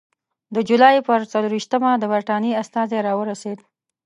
د 0.55 0.57
جولای 0.67 0.95
پر 1.07 1.19
څلېرویشتمه 1.31 1.91
د 1.97 2.03
برټانیې 2.11 2.57
استازی 2.61 2.99
راورسېد. 3.07 3.57